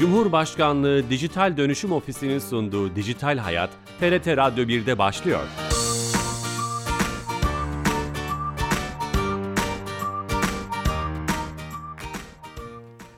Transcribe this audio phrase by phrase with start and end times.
[0.00, 3.70] Cumhurbaşkanlığı Dijital Dönüşüm Ofisi'nin sunduğu Dijital Hayat,
[4.00, 5.40] TRT Radyo 1'de başlıyor.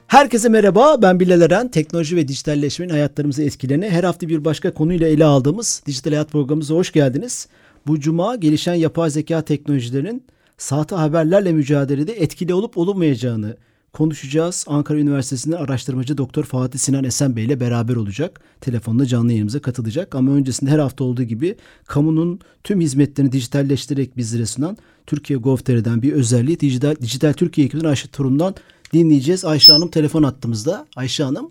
[0.06, 1.68] Herkese merhaba, ben Bilal Eren.
[1.68, 6.74] Teknoloji ve dijitalleşmenin hayatlarımızı etkilerini her hafta bir başka konuyla ele aldığımız Dijital Hayat programımıza
[6.74, 7.48] hoş geldiniz.
[7.86, 10.24] Bu cuma gelişen yapay zeka teknolojilerinin
[10.58, 13.56] sahte haberlerle mücadelede etkili olup olunmayacağını
[13.92, 14.64] konuşacağız.
[14.68, 18.40] Ankara Üniversitesi'nden araştırmacı Doktor Fatih Sinan Esen Bey ile beraber olacak.
[18.60, 20.14] Telefonla canlı yayınımıza katılacak.
[20.14, 21.56] Ama öncesinde her hafta olduğu gibi
[21.86, 28.08] kamunun tüm hizmetlerini dijitalleştirerek bizlere sunan Türkiye Gov.tr'den bir özelliği Dijital, Dijital Türkiye ekibinden Ayşe
[28.08, 28.54] Turun'dan
[28.92, 29.44] dinleyeceğiz.
[29.44, 30.86] Ayşe Hanım telefon attığımızda.
[30.96, 31.50] Ayşe Hanım.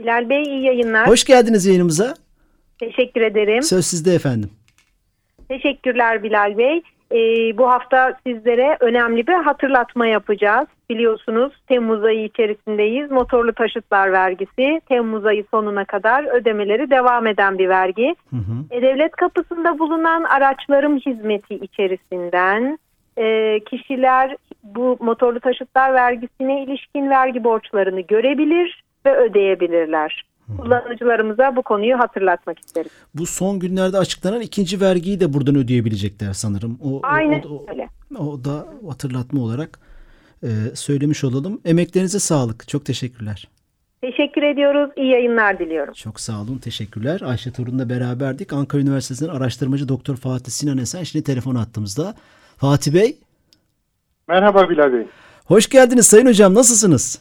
[0.00, 1.08] Bilal Bey iyi yayınlar.
[1.08, 2.14] Hoş geldiniz yayınımıza.
[2.78, 3.62] Teşekkür ederim.
[3.62, 4.50] Söz sizde efendim.
[5.48, 6.82] Teşekkürler Bilal Bey.
[7.12, 10.66] Ee, bu hafta sizlere önemli bir hatırlatma yapacağız.
[10.90, 13.10] Biliyorsunuz Temmuz ayı içerisindeyiz.
[13.10, 18.14] Motorlu taşıtlar vergisi Temmuz ayı sonuna kadar ödemeleri devam eden bir vergi.
[18.30, 18.76] Hı hı.
[18.76, 22.78] E, devlet kapısında bulunan araçlarım hizmeti içerisinden
[23.18, 30.24] e, kişiler bu motorlu taşıtlar vergisine ilişkin vergi borçlarını görebilir ve ödeyebilirler.
[30.58, 32.90] Kullanıcılarımıza bu konuyu hatırlatmak isteriz.
[33.14, 36.78] Bu son günlerde açıklanan ikinci vergiyi de buradan ödeyebilecekler sanırım.
[36.84, 37.88] O, Aynen o, o, öyle.
[38.18, 39.78] O da hatırlatma olarak
[40.42, 41.60] e, söylemiş olalım.
[41.64, 42.68] Emeklerinize sağlık.
[42.68, 43.48] Çok teşekkürler.
[44.00, 44.90] Teşekkür ediyoruz.
[44.96, 45.94] İyi yayınlar diliyorum.
[45.94, 46.58] Çok sağ olun.
[46.58, 47.20] Teşekkürler.
[47.20, 48.52] Ayşe Torun'la beraberdik.
[48.52, 52.14] Ankara Üniversitesi'nden araştırmacı Doktor Fatih Sinan Esen şimdi telefon attığımızda.
[52.56, 53.16] Fatih Bey.
[54.28, 55.06] Merhaba Bilal Bey.
[55.44, 56.54] Hoş geldiniz Sayın Hocam.
[56.54, 57.18] Nasılsınız?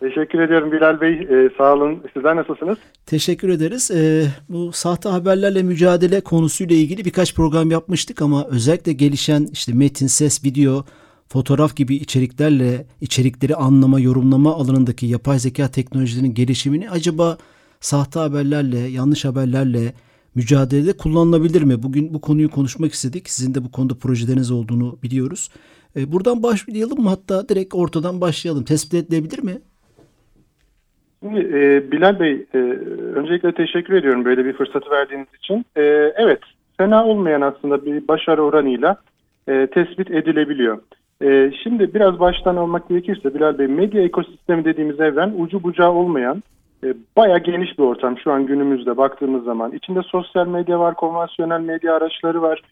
[0.00, 1.12] Teşekkür ediyorum Bilal Bey.
[1.12, 2.02] Ee, sağ olun.
[2.14, 2.78] Sizler nasılsınız?
[3.06, 3.90] Teşekkür ederiz.
[3.90, 10.06] Ee, bu sahte haberlerle mücadele konusuyla ilgili birkaç program yapmıştık ama özellikle gelişen işte metin,
[10.06, 10.84] ses, video,
[11.28, 17.38] fotoğraf gibi içeriklerle içerikleri anlama, yorumlama alanındaki yapay zeka teknolojilerinin gelişimini acaba
[17.80, 19.92] sahte haberlerle, yanlış haberlerle
[20.34, 21.82] mücadelede kullanılabilir mi?
[21.82, 23.30] Bugün bu konuyu konuşmak istedik.
[23.30, 25.48] Sizin de bu konuda projeleriniz olduğunu biliyoruz.
[25.96, 27.08] Ee, buradan başlayalım mı?
[27.08, 28.64] Hatta direkt ortadan başlayalım.
[28.64, 29.60] Tespit edilebilir mi?
[31.22, 32.58] Şimdi e, Bilal Bey, e,
[33.14, 35.64] öncelikle teşekkür ediyorum böyle bir fırsatı verdiğiniz için.
[35.76, 35.82] E,
[36.16, 36.40] evet,
[36.78, 38.96] fena olmayan aslında bir başarı oranıyla
[39.48, 40.78] e, tespit edilebiliyor.
[41.22, 46.42] E, şimdi biraz baştan almak gerekirse Bilal Bey, medya ekosistemi dediğimiz evren ucu bucağı olmayan,
[46.84, 49.72] e, bayağı geniş bir ortam şu an günümüzde baktığımız zaman.
[49.72, 52.62] İçinde sosyal medya var, konvansiyonel medya araçları var,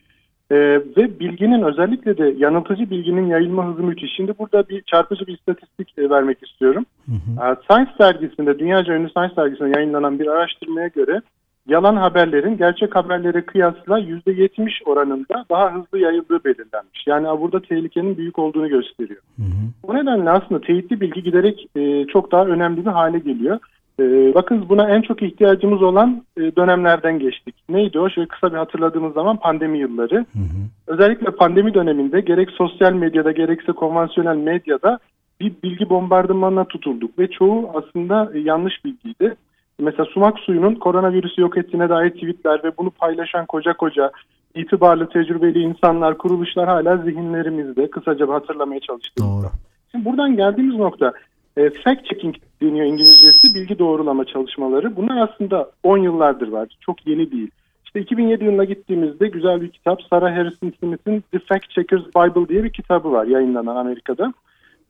[0.51, 0.57] ee,
[0.97, 4.13] ve bilginin özellikle de yanıltıcı bilginin yayılma hızı müthiş.
[4.17, 6.87] Şimdi burada bir çarpıcı bir istatistik e, vermek istiyorum.
[7.07, 7.51] Hı hı.
[7.51, 11.21] Ee, Science dergisinde, dünyaca ünlü Science dergisinde yayınlanan bir araştırmaya göre
[11.69, 17.07] yalan haberlerin gerçek haberlere kıyasla %70 oranında daha hızlı yayıldığı belirlenmiş.
[17.07, 19.21] Yani burada tehlikenin büyük olduğunu gösteriyor.
[19.37, 19.89] Hı hı.
[19.89, 23.59] Bu nedenle aslında teyitli bilgi giderek e, çok daha önemli bir hale geliyor.
[24.01, 27.55] Ee, bakın buna en çok ihtiyacımız olan e, dönemlerden geçtik.
[27.69, 28.11] Neydi o?
[28.11, 30.17] Şöyle kısa bir hatırladığımız zaman pandemi yılları.
[30.17, 30.63] Hı hı.
[30.87, 34.99] Özellikle pandemi döneminde gerek sosyal medyada gerekse konvansiyonel medyada
[35.41, 39.35] bir bilgi bombardımanına tutulduk ve çoğu aslında e, yanlış bilgiydi.
[39.81, 44.11] Mesela sumak suyunun koronavirüsü yok ettiğine dair tweetler ve bunu paylaşan koca koca
[44.55, 47.91] itibarlı, tecrübeli insanlar, kuruluşlar hala zihinlerimizde.
[47.91, 49.27] Kısaca hatırlamaya çalıştım.
[49.27, 49.47] Doğru.
[49.93, 51.13] Şimdi buradan geldiğimiz nokta
[51.59, 54.97] e, fact checking deniyor İngilizcesi bilgi doğrulama çalışmaları.
[54.97, 56.69] Bunlar aslında 10 yıllardır var.
[56.81, 57.51] Çok yeni değil.
[57.85, 62.65] İşte 2007 yılına gittiğimizde güzel bir kitap Sarah Harrison Smith'in The Fact Checkers Bible diye
[62.65, 64.33] bir kitabı var yayınlanan Amerika'da.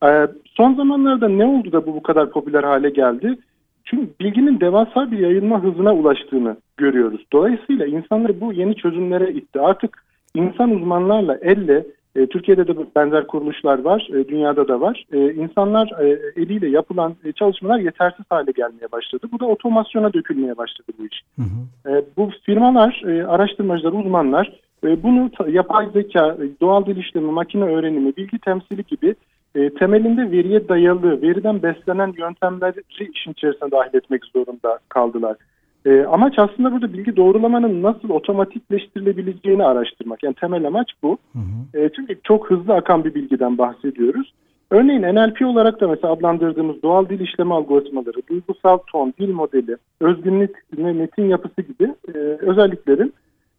[0.05, 3.39] Ee, son zamanlarda ne oldu da bu bu kadar popüler hale geldi?
[3.85, 7.25] Çünkü bilginin devasa bir yayılma hızına ulaştığını görüyoruz.
[7.33, 9.61] Dolayısıyla insanları bu yeni çözümlere itti.
[9.61, 11.87] Artık insan uzmanlarla elle
[12.19, 15.05] e, Türkiye'de de benzer kuruluşlar var, e, dünyada da var.
[15.13, 19.27] E, insanlar e, eliyle yapılan e, çalışmalar yetersiz hale gelmeye başladı.
[19.33, 21.23] Bu da otomasyona dökülmeye başladı bu iş.
[21.37, 21.93] Hı hı.
[21.93, 24.53] E, bu firmalar, e, araştırmacılar, uzmanlar
[24.85, 29.15] e, bunu yapay zeka, doğal dil işlemi, makine öğrenimi, bilgi temsili gibi
[29.55, 35.37] e, temelinde veriye dayalı, veriden beslenen yöntemleri işin içerisine dahil etmek zorunda kaldılar.
[35.87, 40.23] E, amaç aslında burada bilgi doğrulamanın nasıl otomatikleştirilebileceğini araştırmak.
[40.23, 41.19] Yani temel amaç bu.
[41.33, 41.81] Hı hı.
[41.81, 44.33] E, çünkü çok hızlı akan bir bilgiden bahsediyoruz.
[44.71, 50.65] Örneğin NLP olarak da mesela adlandırdığımız doğal dil işleme algoritmaları, duygusal ton, dil modeli, özgünlük
[50.79, 53.15] ve metin yapısı gibi e, özelliklerin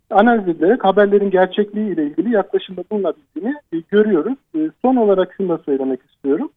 [0.10, 4.38] analiz edilerek haberlerin gerçekliği ile ilgili yaklaşımda bulunabildiğini e, görüyoruz.
[4.56, 6.50] E, son olarak şunu da söylemek istiyorum.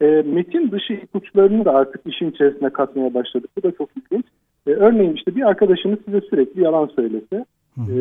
[0.00, 3.50] E, metin dışı ipuçlarını da artık işin içerisine katmaya başladık.
[3.56, 4.26] Bu da çok ilginç.
[4.66, 7.44] E, örneğin işte bir arkadaşınız size sürekli yalan söylese,
[7.78, 7.94] e,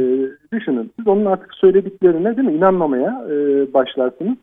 [0.54, 3.34] düşünün siz onun artık söylediklerine değil mi inanmamaya e,
[3.74, 4.38] başlarsınız.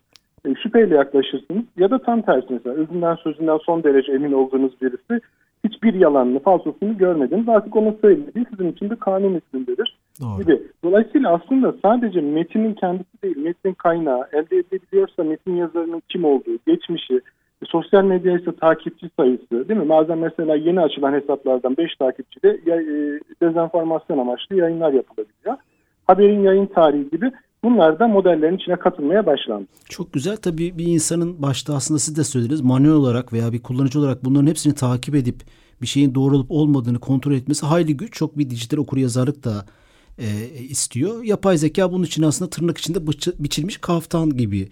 [0.45, 5.21] E, şüpheyle yaklaşırsınız ya da tam tersi mesela özünden sözünden son derece emin olduğunuz birisi
[5.63, 7.49] hiçbir yalanını, falsosunu görmediniz.
[7.49, 10.43] Artık onun söylediği sizin için bir kanun hükmündedir Doğru.
[10.43, 10.61] gibi.
[10.83, 17.21] Dolayısıyla aslında sadece metinin kendisi değil, metnin kaynağı, elde edilebiliyorsa metin yazarının kim olduğu, geçmişi,
[17.65, 19.89] sosyal medya ise takipçi sayısı değil mi?
[19.89, 25.57] Bazen mesela yeni açılan hesaplardan 5 takipçide ya, e, dezenformasyon amaçlı yayınlar yapılabiliyor.
[26.07, 27.31] Haberin yayın tarihi gibi
[27.63, 29.67] bunlar da modellerin içine katılmaya başlandı.
[29.89, 30.37] Çok güzel.
[30.37, 34.47] Tabii bir insanın başta aslında siz de söylediniz manuel olarak veya bir kullanıcı olarak bunların
[34.47, 35.35] hepsini takip edip
[35.81, 38.13] bir şeyin doğru olup olmadığını kontrol etmesi hayli güç.
[38.13, 39.65] Çok bir dijital okuryazarlık da
[40.17, 40.25] e,
[40.69, 41.23] istiyor.
[41.23, 43.07] Yapay zeka bunun için aslında tırnak içinde
[43.39, 44.67] biçilmiş kaftan gibi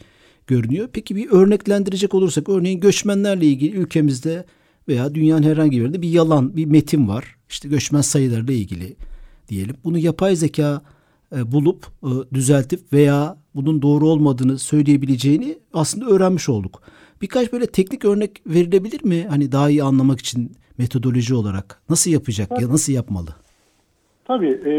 [0.48, 0.90] görünüyor.
[0.94, 4.46] Peki bir örneklendirecek olursak örneğin göçmenlerle ilgili ülkemizde
[4.88, 7.36] veya dünyanın herhangi bir yerinde bir yalan, bir metin var.
[7.50, 8.96] İşte göçmen sayılarıyla ilgili
[9.50, 9.76] diyelim.
[9.84, 10.82] Bunu yapay zeka
[11.36, 16.82] e, bulup e, düzeltip veya bunun doğru olmadığını söyleyebileceğini aslında öğrenmiş olduk.
[17.22, 19.26] Birkaç böyle teknik örnek verilebilir mi?
[19.30, 23.36] Hani daha iyi anlamak için metodoloji olarak nasıl yapacak ya nasıl yapmalı?
[24.28, 24.74] Tabii e,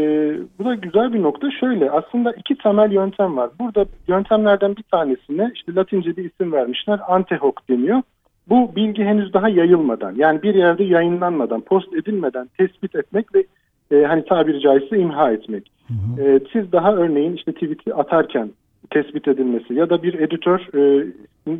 [0.59, 1.51] bu da güzel bir nokta.
[1.51, 3.49] Şöyle aslında iki temel yöntem var.
[3.59, 6.99] Burada yöntemlerden bir tanesine işte Latince bir isim vermişler.
[7.07, 8.01] Ante hoc deniyor.
[8.49, 13.43] Bu bilgi henüz daha yayılmadan yani bir yerde yayınlanmadan, post edilmeden tespit etmek ve
[13.91, 15.71] e, hani tabiri caizse imha etmek.
[16.19, 18.49] E, siz daha örneğin işte tweet'i atarken
[18.89, 21.07] tespit edilmesi ya da bir editör e,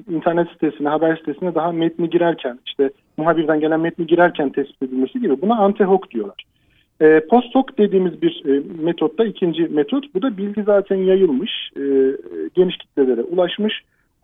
[0.09, 5.41] internet sitesine, haber sitesine daha metni girerken işte muhabirden gelen metni girerken tespit edilmesi gibi
[5.41, 6.43] buna ante hoc diyorlar.
[7.01, 10.13] E, post hoc dediğimiz bir e, metotta ikinci metot.
[10.15, 11.81] Bu da bilgi zaten yayılmış, e,
[12.55, 13.73] geniş kitlelere ulaşmış.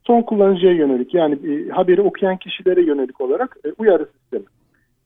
[0.08, 4.46] Son kullanıcıya yönelik yani e, haberi okuyan kişilere yönelik olarak e, uyarı sistemi.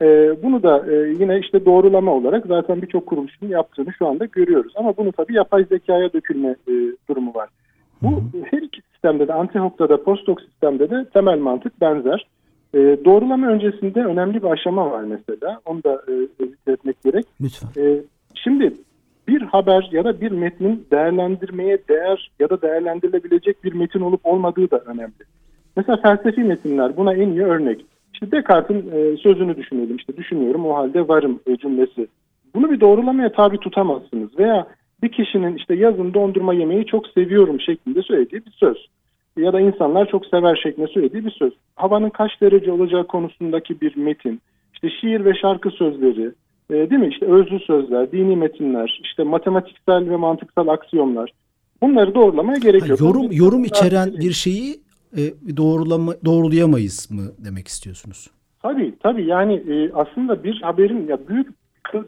[0.02, 4.74] E, bunu da e, yine işte doğrulama olarak zaten birçok kuruluşun yaptığını şu anda görüyoruz.
[4.76, 6.74] Ama bunu tabii yapay zekaya dökülme e,
[7.10, 7.50] durumu var.
[8.02, 8.22] Bu
[8.52, 12.28] her iki sistemde de anti-hook'ta da post-hook sistemde de temel mantık benzer.
[12.74, 15.60] E, doğrulama öncesinde önemli bir aşama var mesela.
[15.66, 17.26] Onu da e, zikretmek gerek.
[17.42, 17.84] Lütfen.
[17.84, 18.02] E,
[18.36, 18.74] şimdi
[19.28, 24.72] bir haber ya da bir metnin değerlendirmeye değer ya da değerlendirilebilecek bir metin olup olmadığı
[24.72, 25.24] da önemli.
[25.78, 27.86] Mesela felsefi metinler buna en iyi örnek.
[28.14, 29.96] İşte Descartes'in e, sözünü düşünelim.
[29.96, 32.08] İşte düşünüyorum o halde varım e, cümlesi.
[32.56, 34.40] Bunu bir doğrulamaya tabi tutamazsınız.
[34.40, 34.68] Veya
[35.04, 38.88] bir kişinin işte yazın dondurma yemeği çok seviyorum şeklinde söylediği bir söz.
[39.38, 41.54] Ya da insanlar çok sever şeklinde söylediği bir söz.
[41.76, 44.42] Havanın kaç derece olacağı konusundaki bir metin.
[44.74, 46.32] İşte şiir ve şarkı sözleri,
[46.70, 47.08] e, değil mi?
[47.08, 51.32] İşte özlü sözler, dini metinler, işte matematiksel ve mantıksal aksiyonlar.
[51.82, 53.00] Bunları doğrulamaya gerek Ha, yok.
[53.02, 54.76] yorum Bunun yorum için- içeren bir şeyi
[55.18, 55.22] e,
[55.58, 58.30] doğrulama doğrulayamayız mı demek istiyorsunuz?
[58.62, 61.48] Tabii tabii yani e, aslında bir haberin ya büyük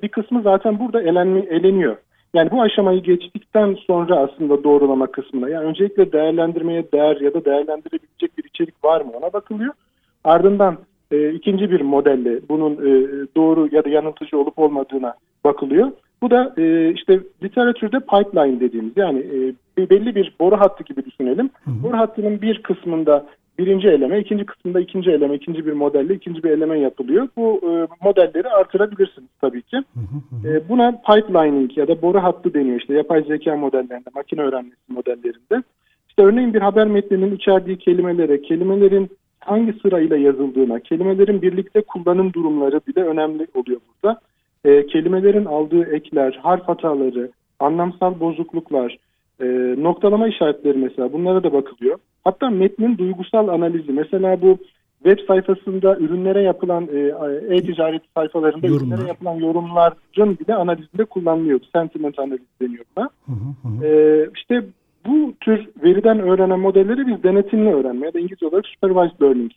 [0.03, 1.95] bir kısmı zaten burada elenmi, eleniyor.
[2.33, 8.37] Yani bu aşamayı geçtikten sonra aslında doğrulama kısmına yani öncelikle değerlendirmeye değer ya da değerlendirebilecek
[8.37, 9.73] bir içerik var mı ona bakılıyor.
[10.23, 10.77] Ardından
[11.11, 15.91] e, ikinci bir modelle bunun e, doğru ya da yanıltıcı olup olmadığına bakılıyor.
[16.21, 19.19] Bu da e, işte literatürde pipeline dediğimiz yani
[19.77, 21.49] e, belli bir boru hattı gibi düşünelim.
[21.67, 23.25] Boru hattının bir kısmında
[23.59, 27.27] birinci eleme, ikinci kısmında ikinci eleme, ikinci bir modelle ikinci bir eleme yapılıyor.
[27.37, 27.71] Bu e,
[28.05, 29.77] modelleri artırabilirsiniz tabii ki.
[30.45, 35.63] E, buna pipelining ya da boru hattı deniyor işte yapay zeka modellerinde, makine öğrenmesi modellerinde.
[36.09, 42.81] İşte örneğin bir haber metninin içerdiği kelimelere, kelimelerin hangi sırayla yazıldığına, kelimelerin birlikte kullanım durumları
[42.87, 44.19] bile önemli oluyor burada.
[44.65, 48.97] E, kelimelerin aldığı ekler, harf hataları, anlamsal bozukluklar,
[49.41, 49.45] e,
[49.83, 51.97] noktalama işaretleri mesela bunlara da bakılıyor.
[52.23, 54.57] Hatta metnin duygusal analizi mesela bu
[55.03, 56.99] web sayfasında ürünlere yapılan e,
[57.55, 58.81] e-ticaret sayfalarında Yorumlar.
[58.81, 61.59] ürünlere yapılan yorumların bile analizinde kullanılıyor.
[61.73, 63.09] Sentiment analizi deniyor buna.
[63.25, 63.85] Hı hı hı.
[63.85, 64.63] Ee, işte
[65.07, 69.51] bu tür veriden öğrenen modelleri biz denetimli öğrenme ya da İngilizce olarak supervised learning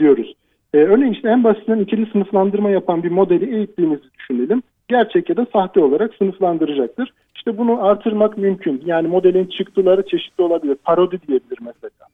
[0.00, 0.34] diyoruz.
[0.74, 4.62] Ee, örneğin işte en basitinden ikili sınıflandırma yapan bir modeli eğittiğimizi düşünelim.
[4.88, 7.12] Gerçek ya da sahte olarak sınıflandıracaktır.
[7.34, 8.82] İşte bunu artırmak mümkün.
[8.86, 10.74] Yani modelin çıktıları çeşitli olabilir.
[10.74, 12.06] Parodi diyebilir mesela.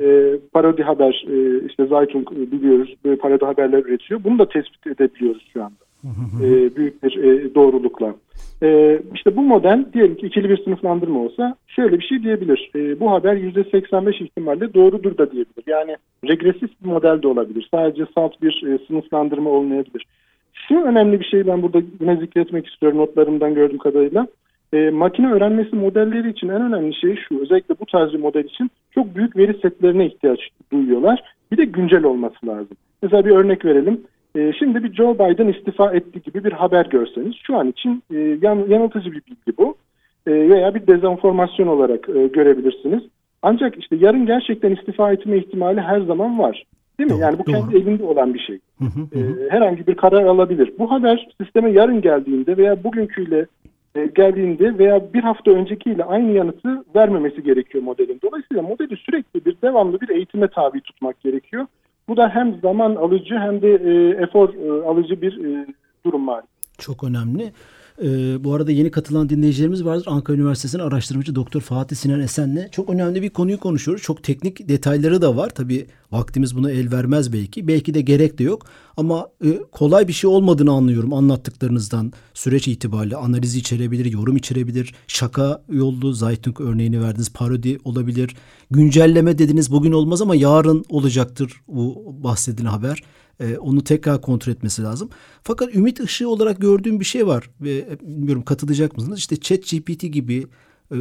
[0.00, 4.24] Ee, parodi haber, e, işte Zaytung e, biliyoruz böyle parodi haberler üretiyor.
[4.24, 5.84] Bunu da tespit edebiliyoruz şu anda.
[6.44, 8.14] Ee, büyük bir e, doğrulukla.
[8.62, 12.70] Ee, işte bu model diyelim ki ikili bir sınıflandırma olsa şöyle bir şey diyebilir.
[12.74, 15.64] Ee, bu haber %85 ihtimalle doğrudur da diyebilir.
[15.66, 15.96] Yani
[16.28, 17.68] regresif bir model de olabilir.
[17.70, 20.06] Sadece salt bir e, sınıflandırma olmayabilir.
[20.52, 24.26] Şu önemli bir şey ben burada yine zikretmek istiyorum notlarımdan gördüğüm kadarıyla.
[24.72, 27.40] E, makine öğrenmesi modelleri için en önemli şey şu.
[27.40, 30.40] Özellikle bu tarz bir model için çok büyük veri setlerine ihtiyaç
[30.72, 31.22] duyuyorlar.
[31.52, 32.76] Bir de güncel olması lazım.
[33.02, 34.00] Mesela bir örnek verelim.
[34.36, 38.38] E, şimdi bir Joe Biden istifa etti gibi bir haber görseniz şu an için e,
[38.42, 39.74] yan, yanıltıcı bir bilgi bu.
[40.26, 43.02] E, veya bir dezenformasyon olarak e, görebilirsiniz.
[43.42, 46.64] Ancak işte yarın gerçekten istifa etme ihtimali her zaman var.
[47.00, 47.14] Değil mi?
[47.14, 47.78] Doğru, yani bu kendi doğru.
[47.78, 48.58] elinde olan bir şey.
[48.78, 49.48] Hı hı, Ee, hı.
[49.50, 50.72] herhangi bir karar alabilir.
[50.78, 53.46] Bu haber sisteme yarın geldiğinde veya bugünküyle
[53.94, 58.20] e, geldiğinde veya bir hafta öncekiyle aynı yanıtı vermemesi gerekiyor modelin.
[58.24, 61.66] Dolayısıyla modeli sürekli bir devamlı bir eğitime tabi tutmak gerekiyor.
[62.08, 65.66] Bu da hem zaman alıcı hem de e, efor e, alıcı bir e,
[66.04, 66.44] durum var.
[66.78, 67.52] Çok önemli.
[68.02, 70.04] Ee, bu arada yeni katılan dinleyicilerimiz vardır.
[70.08, 74.02] Ankara Üniversitesi'nin araştırmacı Doktor Fatih Sinan Esen'le çok önemli bir konuyu konuşuyoruz.
[74.02, 75.50] Çok teknik detayları da var.
[75.50, 77.68] Tabii vaktimiz buna el vermez belki.
[77.68, 78.66] Belki de gerek de yok.
[78.96, 82.12] Ama e, kolay bir şey olmadığını anlıyorum anlattıklarınızdan.
[82.34, 84.94] Süreç itibariyle analizi içerebilir, yorum içerebilir.
[85.06, 87.32] Şaka yollu Zaytung örneğini verdiniz.
[87.32, 88.36] Parodi olabilir.
[88.70, 93.02] Güncelleme dediniz bugün olmaz ama yarın olacaktır bu bahsedilen haber.
[93.40, 95.10] Ee, onu tekrar kontrol etmesi lazım.
[95.42, 99.18] Fakat ümit ışığı olarak gördüğüm bir şey var ve e, bilmiyorum katılacak mısınız?
[99.18, 100.46] İşte ChatGPT gibi
[100.92, 100.96] e,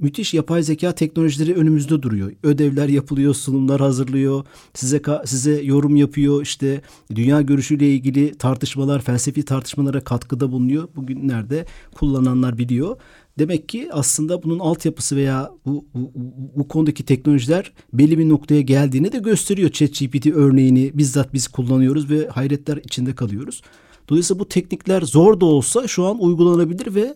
[0.00, 2.32] müthiş yapay zeka teknolojileri önümüzde duruyor.
[2.42, 4.44] Ödevler yapılıyor, sunumlar hazırlıyor,
[4.74, 6.42] size size yorum yapıyor.
[6.42, 6.82] İşte
[7.14, 10.88] dünya görüşüyle ilgili tartışmalar, felsefi tartışmalara katkıda bulunuyor.
[10.96, 12.96] Bugünlerde kullananlar biliyor.
[13.38, 16.10] Demek ki aslında bunun altyapısı veya bu, bu,
[16.56, 19.70] bu- konudaki teknolojiler belli bir noktaya geldiğini de gösteriyor.
[19.70, 23.62] ChatGPT örneğini bizzat biz kullanıyoruz ve hayretler içinde kalıyoruz.
[24.08, 27.14] Dolayısıyla bu teknikler zor da olsa şu an uygulanabilir ve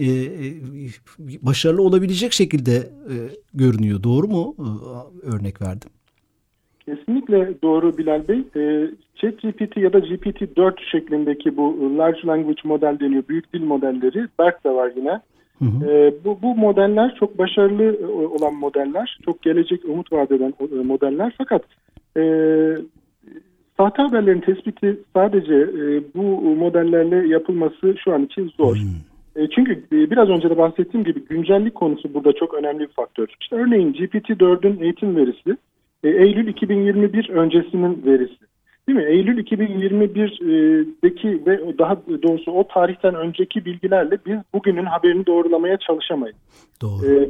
[0.00, 0.54] e, e,
[1.42, 3.14] başarılı olabilecek şekilde e,
[3.54, 4.02] görünüyor.
[4.02, 4.56] Doğru mu?
[4.58, 4.66] E,
[5.26, 5.90] örnek verdim.
[6.86, 8.38] Kesinlikle doğru Bilal Bey.
[8.56, 13.22] Ee, ChatGPT ya da GPT-4 şeklindeki bu Large Language Model deniyor.
[13.28, 14.28] Büyük dil modelleri.
[14.38, 15.20] BERT de var yine.
[15.58, 15.90] Hı hı.
[15.90, 19.18] Ee, bu, bu modeller çok başarılı e, olan modeller.
[19.24, 21.34] Çok gelecek umut vaat eden e, modeller.
[21.38, 21.62] Fakat
[22.16, 22.22] e,
[23.76, 28.76] sahte haberlerin tespiti sadece e, bu modellerle yapılması şu an için zor.
[28.76, 29.42] Hmm.
[29.42, 33.28] E, çünkü e, biraz önce de bahsettiğim gibi güncellik konusu burada çok önemli bir faktör.
[33.40, 35.56] İşte örneğin GPT-4'ün eğitim verisi
[36.04, 38.48] e, Eylül 2021 öncesinin verisi.
[38.88, 39.04] Değil mi?
[39.04, 46.36] Eylül 2021'deki ve daha doğrusu o tarihten önceki bilgilerle biz bugünün haberini doğrulamaya çalışamayız.
[46.82, 47.06] Doğru.
[47.06, 47.22] E, e,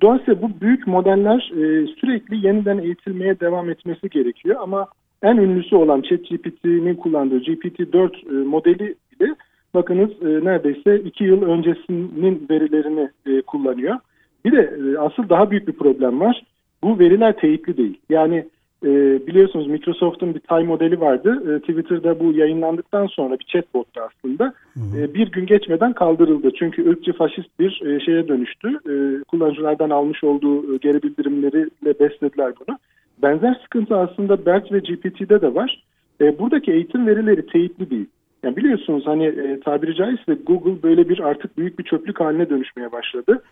[0.00, 4.86] dolayısıyla bu büyük modeller e, sürekli yeniden eğitilmeye devam etmesi gerekiyor ama
[5.22, 9.34] en ünlüsü olan ChatGPT'nin kullandığı GPT-4 e, modeli bile
[9.74, 13.96] bakınız e, neredeyse iki yıl öncesinin verilerini e, kullanıyor.
[14.44, 16.42] Bir de e, asıl daha büyük bir problem var.
[16.82, 18.00] Bu veriler teyitli değil.
[18.08, 18.44] Yani
[18.84, 18.88] e,
[19.26, 21.56] biliyorsunuz Microsoft'un bir Time modeli vardı.
[21.56, 24.54] E, Twitter'da bu yayınlandıktan sonra bir chatbot'tu aslında.
[24.96, 26.50] E, bir gün geçmeden kaldırıldı.
[26.58, 28.68] Çünkü ırkçı faşist bir e, şeye dönüştü.
[28.68, 32.78] E, kullanıcılardan almış olduğu e, geri bildirimleriyle beslediler bunu.
[33.22, 35.82] Benzer sıkıntı aslında BERT ve GPT'de de var.
[36.20, 38.06] E, buradaki eğitim verileri teyitli değil.
[38.42, 42.92] Yani biliyorsunuz hani e, tabiri caizse Google böyle bir artık büyük bir çöplük haline dönüşmeye
[42.92, 43.42] başladı.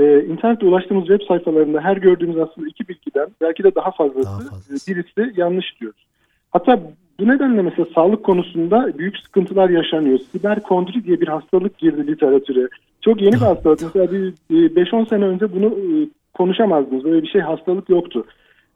[0.00, 4.38] E, internette ulaştığımız web sayfalarında her gördüğümüz aslında iki bilgiden belki de daha fazlası, Daha
[4.38, 4.90] fazlası.
[4.92, 6.06] e, birisi yanlış diyoruz.
[6.50, 6.80] Hatta
[7.20, 10.18] bu nedenle mesela sağlık konusunda büyük sıkıntılar yaşanıyor.
[10.18, 12.68] Siberkondri diye bir hastalık girdi literatüre.
[13.00, 13.82] Çok yeni bir hastalık.
[13.82, 17.04] Mesela bir e, 5-10 sene önce bunu e, konuşamazdınız.
[17.04, 18.24] Böyle bir şey hastalık yoktu.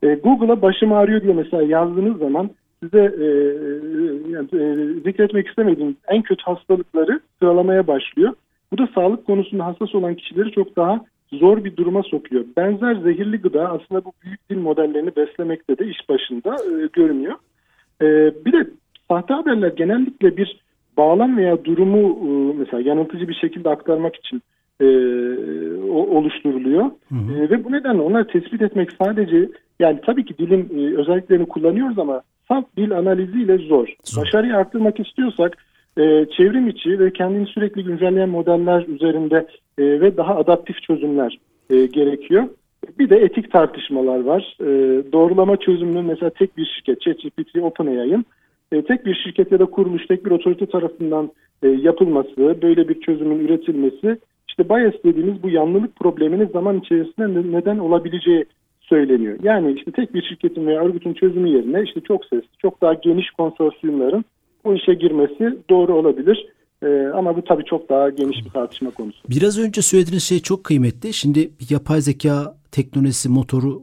[0.02, 2.50] E, Google'a başım ağrıyor diye mesela yazdığınız zaman
[2.82, 3.26] size e,
[4.30, 8.32] yani, e, zikretmek istemediğim en kötü hastalıkları sıralamaya başlıyor.
[8.72, 12.44] Bu da sağlık konusunda hassas olan kişileri çok daha zor bir duruma sokuyor.
[12.56, 17.34] Benzer zehirli gıda aslında bu büyük dil modellerini beslemekte de iş başında e, görünüyor.
[18.02, 18.06] E,
[18.44, 18.70] bir de
[19.08, 20.60] sahte haberler genellikle bir
[20.96, 24.42] bağlam veya durumu e, mesela yanıltıcı bir şekilde aktarmak için
[24.80, 24.86] e,
[25.90, 26.84] oluşturuluyor.
[26.84, 27.34] Hı hı.
[27.34, 29.48] E, ve bu nedenle onları tespit etmek sadece
[29.80, 33.88] yani tabii ki dilin e, özelliklerini kullanıyoruz ama salt dil analiziyle zor.
[34.04, 34.22] Zor.
[34.22, 35.56] Başarıyı arttırmak istiyorsak
[35.98, 39.46] e, çevrim içi ve kendini sürekli güncelleyen modeller üzerinde
[39.78, 41.38] e, ve daha adaptif çözümler
[41.70, 42.44] e, gerekiyor.
[42.98, 44.56] Bir de etik tartışmalar var.
[44.60, 44.66] E,
[45.12, 48.24] doğrulama çözümünün mesela tek bir şirket, ChatGPT, OpenAI'ın
[48.72, 51.30] e, tek bir şirket ya da kuruluş, tek bir otorite tarafından
[51.62, 54.18] e, yapılması, böyle bir çözümün üretilmesi,
[54.48, 58.44] işte bias dediğimiz bu yanlılık probleminin zaman içerisinde ne- neden olabileceği
[58.80, 59.38] söyleniyor.
[59.42, 63.30] Yani işte tek bir şirketin veya örgütün çözümü yerine işte çok sesli, çok daha geniş
[63.30, 64.24] konsorsiyumların
[64.64, 66.46] bu işe girmesi doğru olabilir.
[66.82, 69.18] E, ama bu tabii çok daha geniş bir tartışma konusu.
[69.30, 71.12] Biraz önce söylediğiniz şey çok kıymetli.
[71.12, 73.82] Şimdi yapay zeka teknolojisi motoru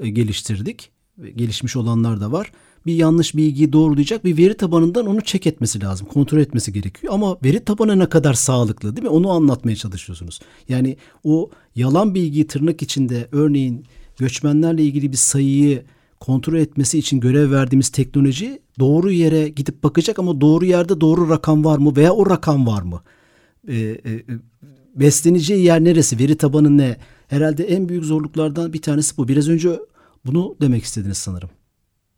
[0.00, 0.90] e, geliştirdik.
[1.36, 2.52] Gelişmiş olanlar da var.
[2.86, 6.06] Bir yanlış bilgiyi doğrulayacak bir veri tabanından onu çek etmesi lazım.
[6.06, 7.14] Kontrol etmesi gerekiyor.
[7.14, 9.08] Ama veri tabanı ne kadar sağlıklı değil mi?
[9.08, 10.40] Onu anlatmaya çalışıyorsunuz.
[10.68, 13.84] Yani o yalan bilgiyi tırnak içinde örneğin
[14.18, 15.82] göçmenlerle ilgili bir sayıyı
[16.26, 21.64] kontrol etmesi için görev verdiğimiz teknoloji doğru yere gidip bakacak ama doğru yerde doğru rakam
[21.64, 23.00] var mı veya o rakam var mı?
[23.68, 24.12] e, e,
[24.94, 26.24] besleneceği yer neresi?
[26.24, 26.96] Veri tabanı ne?
[27.28, 29.28] Herhalde en büyük zorluklardan bir tanesi bu.
[29.28, 29.68] Biraz önce
[30.26, 31.48] bunu demek istediniz sanırım.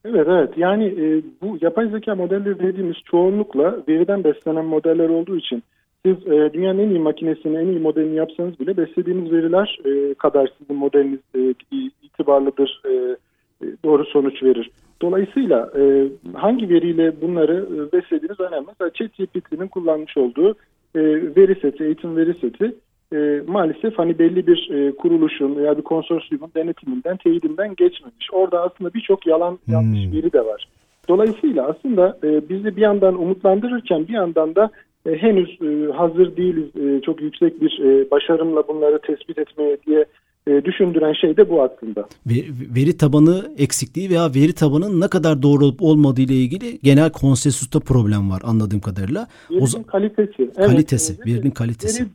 [0.04, 5.62] Evet evet yani e, bu yapay zeka modelleri dediğimiz çoğunlukla veriden beslenen modeller olduğu için
[6.04, 10.50] siz e, dünyanın en iyi makinesini en iyi modelini yapsanız bile beslediğiniz veriler e, kadar
[10.58, 11.54] sizin modeliniz e,
[12.02, 13.16] itibarlıdır e,
[13.84, 14.70] doğru sonuç verir.
[15.02, 18.66] Dolayısıyla e, hangi veriyle bunları e, beslediğiniz önemli.
[18.66, 20.50] Mesela ChatGPT'nin kullanmış olduğu
[20.94, 21.00] e,
[21.36, 22.74] veri seti, eğitim veri seti
[23.12, 28.28] e, maalesef hani belli bir e, kuruluşun veya bir konsorsiyumun denetiminden, teyidinden geçmemiş.
[28.32, 29.74] Orada aslında birçok yalan Hmm.
[29.74, 30.68] yanlış veri de var.
[31.08, 34.70] Dolayısıyla aslında e, bizi bir yandan umutlandırırken bir yandan da
[35.06, 40.04] e, henüz e, hazır değiliz e, çok yüksek bir e, başarımla bunları tespit etmeye diye
[40.48, 42.08] e, düşündüren şey de bu aslında.
[42.26, 47.80] Veri, tabanı eksikliği veya veri tabanının ne kadar doğru olup olmadığı ile ilgili genel konsensusta
[47.80, 49.26] problem var anladığım kadarıyla.
[49.50, 49.86] Verinin O, kalitesi.
[50.66, 52.02] kalitesi, Evet, verinin kalitesi.
[52.02, 52.08] Veri-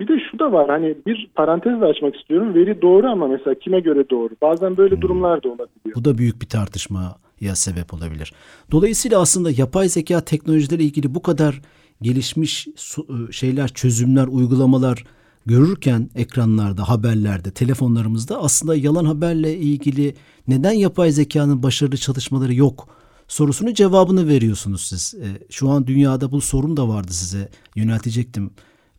[0.00, 2.54] bir de şu da var hani bir parantez de açmak istiyorum.
[2.54, 4.30] Veri doğru ama mesela kime göre doğru?
[4.42, 5.02] Bazen böyle Hmm.
[5.02, 5.94] durumlar da olabiliyor.
[5.96, 7.14] Bu da büyük bir tartışmaya
[7.54, 8.32] sebep olabilir.
[8.72, 11.60] Dolayısıyla aslında yapay zeka teknolojileri ilgili bu kadar
[12.02, 15.04] gelişmiş su- şeyler, çözümler, uygulamalar
[15.48, 20.14] görürken ekranlarda, haberlerde, telefonlarımızda aslında yalan haberle ilgili
[20.48, 22.88] neden yapay zekanın başarılı çalışmaları yok
[23.28, 25.14] sorusunun cevabını veriyorsunuz siz.
[25.14, 28.50] E, Şu an dünyada bu sorum da vardı size yöneltecektim.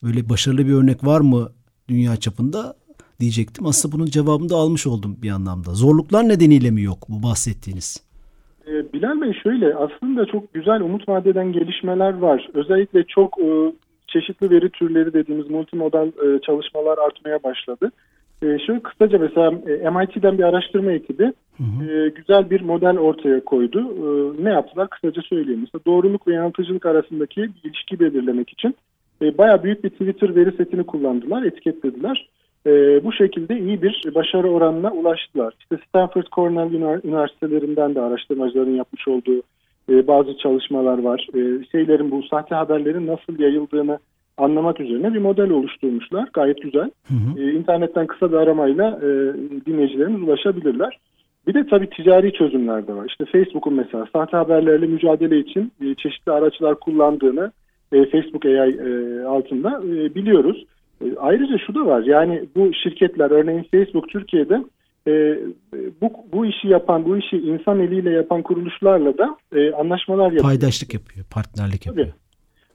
[0.03, 1.50] Böyle başarılı bir örnek var mı
[1.89, 2.75] dünya çapında
[3.20, 3.65] diyecektim.
[3.65, 5.74] Aslında bunun cevabını da almış oldum bir anlamda.
[5.74, 8.03] Zorluklar nedeniyle mi yok bu bahsettiğiniz?
[8.68, 12.50] Ee, Bilal Bey şöyle aslında çok güzel umut vadeden gelişmeler var.
[12.53, 13.74] Özellikle çok e,
[14.10, 17.92] çeşitli veri türleri dediğimiz multimodal e, çalışmalar artmaya başladı.
[18.44, 23.80] E, şöyle kısaca mesela e, MIT'den bir araştırma ekibi e, güzel bir model ortaya koydu.
[23.80, 25.60] E, ne yaptılar kısaca söyleyeyim.
[25.60, 28.75] Mesela doğruluk ve yanıltıcılık arasındaki ilişki belirlemek için
[29.22, 32.30] e, bayağı büyük bir Twitter veri setini kullandılar, etiketlediler.
[32.66, 32.72] E,
[33.04, 35.54] bu şekilde iyi bir başarı oranına ulaştılar.
[35.60, 39.42] İşte Stanford Cornell Üniver- üniversitelerinden de araştırmacıların yapmış olduğu
[39.90, 41.28] e, bazı çalışmalar var.
[41.34, 44.00] E, şeylerin bu sahte haberlerin nasıl yayıldığını
[44.38, 46.30] anlamak üzerine bir model oluşturmuşlar.
[46.34, 46.92] Gayet güzel.
[47.38, 49.08] E, internetten kısa bir aramayla e,
[49.66, 51.00] dinleyicilerimiz ulaşabilirler.
[51.48, 53.06] Bir de tabii ticari çözümler de var.
[53.10, 57.52] İşte Facebook'un mesela sahte haberlerle mücadele için e, çeşitli araçlar kullandığını
[57.92, 60.66] e, Facebook AI e, altında e, biliyoruz.
[61.02, 62.04] E, ayrıca şu da var.
[62.04, 64.64] Yani bu şirketler örneğin Facebook Türkiye'de
[65.07, 65.38] e,
[66.01, 70.44] bu, bu işi yapan, bu işi insan eliyle yapan kuruluşlarla da e, anlaşmalar yapıyor.
[70.44, 72.07] Paydaşlık yapıyor, partnerlik yapıyor.
[72.07, 72.16] Tabii.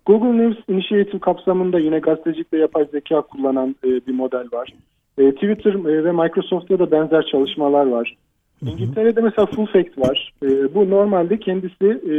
[0.06, 4.72] Google News Initiative kapsamında yine gazetecilikte yapay zeka kullanan e, bir model var.
[5.18, 8.16] E, Twitter e, ve Microsoft'ta da benzer çalışmalar var.
[8.62, 10.32] İngiltere'de mesela Full Fact var.
[10.42, 12.12] E, bu normalde kendisi e,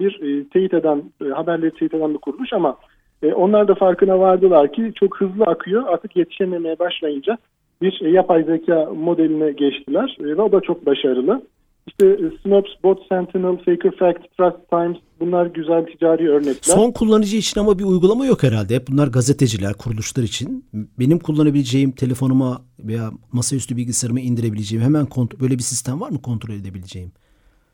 [0.00, 2.76] bir e, teyit eden, e, haberleri teyit eden bir kuruluş ama
[3.22, 5.84] e, onlar da farkına vardılar ki çok hızlı akıyor.
[5.86, 7.38] Artık yetişememeye başlayınca
[7.82, 11.42] bir yapay zeka modeline geçtiler e, ve o da çok başarılı.
[11.86, 16.74] İşte e, Snopes, Bot Sentinel, Faker Fact, Trust Times bunlar güzel ticari örnekler.
[16.74, 18.74] Son kullanıcı için ama bir uygulama yok herhalde.
[18.74, 20.64] Hep bunlar gazeteciler, kuruluşlar için.
[20.98, 26.54] Benim kullanabileceğim telefonuma veya masaüstü bilgisayarıma indirebileceğim hemen kontrol böyle bir sistem var mı kontrol
[26.54, 27.12] edebileceğim?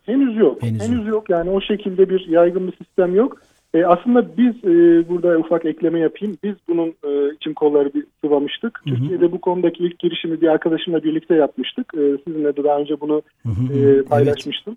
[0.03, 0.63] Henüz yok.
[0.63, 1.31] Henüz Henüz, yok.
[1.31, 3.41] Yani o şekilde bir yaygın bir sistem yok.
[3.77, 6.37] E, aslında biz e, burada ufak ekleme yapayım.
[6.43, 8.81] Biz bunun e, için kolları bir sıvamıştık.
[8.87, 11.93] Türkiye'de bu konudaki ilk girişimi bir arkadaşımla birlikte yapmıştık.
[11.95, 14.09] E, sizinle de daha önce bunu Hı hı, e, evet.
[14.09, 14.77] paylaşmıştım.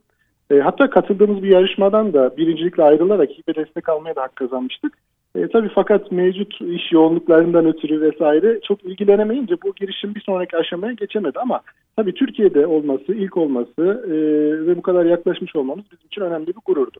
[0.51, 4.93] E, hatta katıldığımız bir yarışmadan da birincilikle ayrılarak hibe destek almaya da hak kazanmıştık.
[5.35, 10.93] E, tabii fakat mevcut iş yoğunluklarından ötürü vesaire çok ilgilenemeyince bu girişim bir sonraki aşamaya
[10.93, 11.61] geçemedi ama
[11.95, 14.13] tabii Türkiye'de olması, ilk olması e,
[14.67, 16.99] ve bu kadar yaklaşmış olmamız bizim için önemli bir gururdu.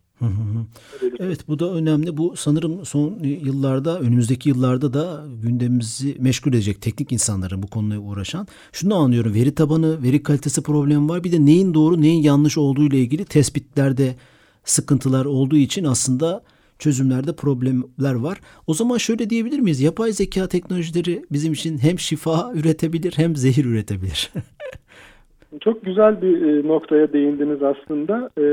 [1.19, 2.17] Evet bu da önemli.
[2.17, 8.47] Bu sanırım son yıllarda, önümüzdeki yıllarda da gündemimizi meşgul edecek teknik insanların bu konuya uğraşan.
[8.71, 9.33] Şunu anlıyorum.
[9.33, 11.23] Veri tabanı, veri kalitesi problemi var.
[11.23, 14.15] Bir de neyin doğru, neyin yanlış olduğu ile ilgili tespitlerde
[14.63, 16.41] sıkıntılar olduğu için aslında
[16.79, 18.37] çözümlerde problemler var.
[18.67, 19.81] O zaman şöyle diyebilir miyiz?
[19.81, 24.31] Yapay zeka teknolojileri bizim için hem şifa üretebilir hem zehir üretebilir.
[25.61, 28.29] Çok güzel bir e, noktaya değindiniz aslında.
[28.37, 28.43] E,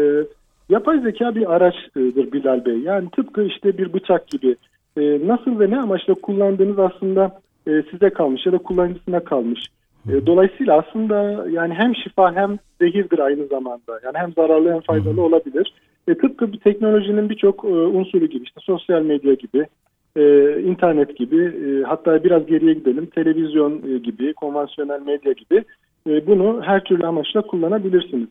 [0.69, 2.79] yapay zeka bir araçtır Bilal Bey.
[2.79, 4.57] Yani tıpkı işte bir bıçak gibi.
[4.97, 7.41] E, nasıl ve ne amaçla kullandığınız aslında
[7.91, 9.61] size kalmış ya da kullanıcısına kalmış.
[10.27, 14.01] Dolayısıyla aslında yani hem şifa hem zehirdir aynı zamanda.
[14.05, 15.73] Yani hem zararlı hem faydalı olabilir.
[16.09, 19.67] E, tıpkı bir teknolojinin birçok e, unsuru gibi işte sosyal medya gibi,
[20.17, 20.23] e,
[20.61, 25.65] internet gibi e, hatta biraz geriye gidelim televizyon e, gibi, konvansiyonel medya gibi
[26.07, 28.29] e, bunu her türlü amaçla kullanabilirsiniz.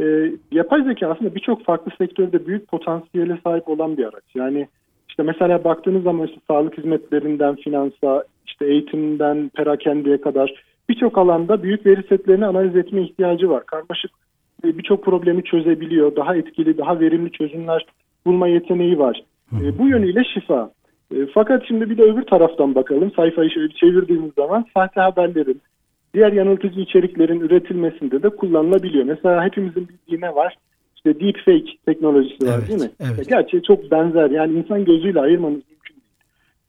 [0.00, 4.24] E, yapay zeka aslında birçok farklı sektörde büyük potansiyele sahip olan bir araç.
[4.34, 4.68] Yani
[5.08, 11.86] işte mesela baktığınız zaman işte sağlık hizmetlerinden finansa, işte eğitimden perakendeye kadar birçok alanda büyük
[11.86, 13.66] veri setlerini analiz etme ihtiyacı var.
[13.66, 14.10] Karmaşık
[14.64, 16.16] birçok problemi çözebiliyor.
[16.16, 17.86] Daha etkili, daha verimli çözümler
[18.26, 19.22] bulma yeteneği var.
[19.60, 20.70] E, bu yönüyle şifa.
[21.14, 23.12] E, fakat şimdi bir de öbür taraftan bakalım.
[23.16, 25.60] Sayfayı şöyle çevirdiğimiz zaman sahte haberlerin,
[26.14, 29.04] diğer yanıltıcı içeriklerin üretilmesinde de kullanılabiliyor.
[29.04, 30.56] Mesela hepimizin bildiği ne var?
[30.96, 32.90] İşte deepfake teknolojisi var Evet, değil mi?
[33.00, 33.28] evet.
[33.28, 34.30] Gerçi çok benzer.
[34.30, 35.96] Yani insan gözüyle ayırmanız mümkün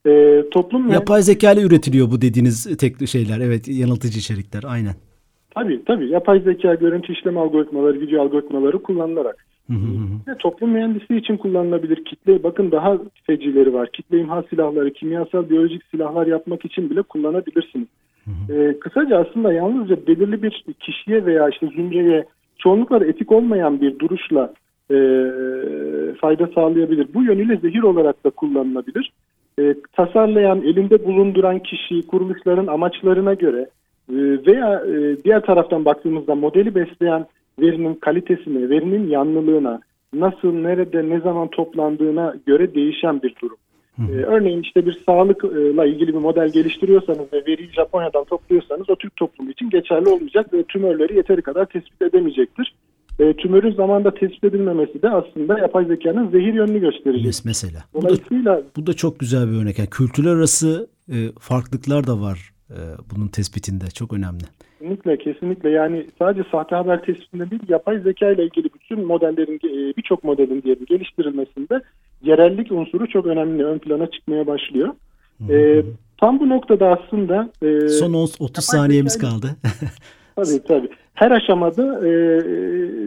[0.04, 0.38] değil.
[0.40, 3.40] E, toplum Yapay zeka ile üretiliyor bu dediğiniz tek şeyler.
[3.40, 4.94] Evet yanıltıcı içerikler aynen.
[5.54, 10.32] Tabii tabii yapay zeka, görüntü işleme algoritmaları, video algoritmaları kullanılarak Hı hı hı.
[10.32, 13.88] Ve toplum mühendisliği için kullanılabilir kitle bakın daha fecileri var.
[13.92, 17.88] Kitle imha silahları, kimyasal biyolojik silahlar yapmak için bile kullanabilirsiniz.
[18.50, 22.24] Ee, kısaca aslında yalnızca belirli bir kişiye veya işte zümreye
[22.58, 24.52] çoğunlukla etik olmayan bir duruşla
[24.90, 24.96] e,
[26.20, 27.06] fayda sağlayabilir.
[27.14, 29.12] Bu yönüyle zehir olarak da kullanılabilir.
[29.60, 33.66] E, tasarlayan, elinde bulunduran kişi, kuruluşların amaçlarına göre
[34.46, 37.26] veya e, diğer taraftan baktığımızda modeli besleyen
[37.60, 39.80] verinin kalitesine, verinin yanlılığına,
[40.12, 43.56] nasıl, nerede, ne zaman toplandığına göre değişen bir durum.
[43.98, 49.16] Ee, örneğin işte bir sağlıkla ilgili bir model geliştiriyorsanız ve veriyi Japonya'dan topluyorsanız o Türk
[49.16, 52.74] toplumu için geçerli olmayacak ve tümörleri yeteri kadar tespit edemeyecektir.
[53.18, 57.26] E, tümörün zamanda tespit edilmemesi de aslında yapay zekanın zehir yönünü gösterecek.
[57.32, 57.84] Mes- Mesela.
[57.94, 59.78] Bu da, Dolayısıyla bu da çok güzel bir örnek.
[59.78, 62.53] Yani kültürler arası e, farklılıklar da var
[63.14, 63.84] bunun tespitinde.
[63.94, 64.44] Çok önemli.
[64.78, 69.96] Kesinlikle kesinlikle yani sadece sahte haber tespitinde değil yapay zeka ile ilgili bütün modellerin e,
[69.96, 71.80] birçok modelin diyelim geliştirilmesinde
[72.22, 74.88] yerellik unsuru çok önemli ön plana çıkmaya başlıyor.
[75.50, 75.82] E,
[76.20, 79.46] tam bu noktada aslında e, Son 10 30 saniyemiz zekayla- kaldı.
[80.36, 82.10] tabii tabii her aşamada e,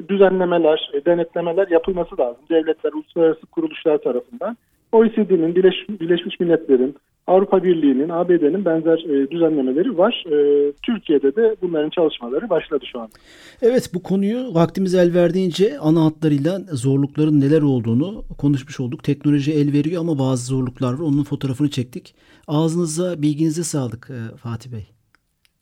[0.10, 2.42] düzenlemeler, e, denetlemeler yapılması lazım.
[2.50, 4.58] Devletler, uluslararası kuruluşlar tarafından.
[4.92, 6.96] OECD'nin, Birleş, Birleşmiş Milletler'in,
[7.28, 10.24] Avrupa Birliği'nin, ABD'nin benzer e, düzenlemeleri var.
[10.28, 13.10] E, Türkiye'de de bunların çalışmaları başladı şu an.
[13.62, 19.04] Evet bu konuyu vaktimiz el verdiğince ana hatlarıyla zorlukların neler olduğunu konuşmuş olduk.
[19.04, 21.00] Teknoloji el veriyor ama bazı zorluklar var.
[21.00, 22.16] Onun fotoğrafını çektik.
[22.48, 24.97] Ağzınıza, bilginize sağlık e, Fatih Bey.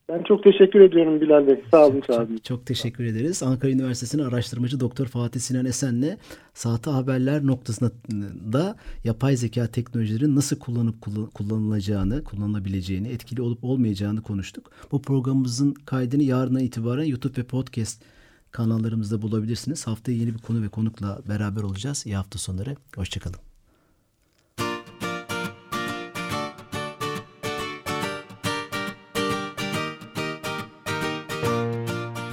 [0.10, 1.63] Ben çok teşekkür ediyorum Bilal Bey.
[1.72, 2.28] Sağ olun, olun.
[2.28, 3.44] Çok, çok teşekkür ederiz.
[3.44, 6.18] Ankara Üniversitesi'nin araştırmacı Doktor Fatih Sinan Esen'le
[6.54, 14.72] sahte haberler noktasında yapay zeka teknolojilerin nasıl kullanıp kullan- kullanılacağını, kullanılabileceğini, etkili olup olmayacağını konuştuk.
[14.91, 18.04] Bu programımızın kaydını yarından itibaren YouTube ve podcast
[18.52, 19.88] kanallarımızda bulabilirsiniz.
[19.88, 22.06] Haftaya yeni bir konu ve konukla beraber olacağız.
[22.06, 22.76] İyi hafta sonları.
[22.96, 23.55] Hoşçakalın.